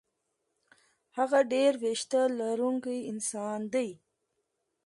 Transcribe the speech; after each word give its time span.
هغه 1.17 1.39
ډېر 1.53 1.71
وېښته 1.81 2.21
لرونکی 2.39 2.97
انسان 3.11 3.59
دی. 3.73 3.89